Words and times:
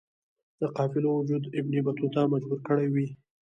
د 0.59 0.61
قافلو 0.77 1.09
وجود 1.19 1.43
ابن 1.59 1.73
بطوطه 1.87 2.21
مجبور 2.33 2.59
کړی 2.67 2.87
وی. 2.93 3.07